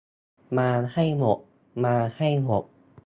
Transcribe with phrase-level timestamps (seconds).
[0.57, 1.39] มาให้หมด
[1.83, 2.63] มาให้หมด